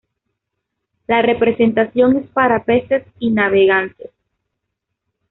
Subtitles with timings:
[1.05, 4.09] La representación es para peces y navegantes.